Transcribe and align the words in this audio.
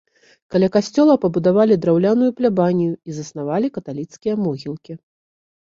Каля 0.53 0.69
касцёла 0.75 1.17
пабудавалі 1.25 1.77
драўляную 1.83 2.31
плябанію 2.41 2.93
і 3.11 3.19
заснавалі 3.19 3.67
каталіцкія 3.79 4.35
могілкі. 4.47 4.93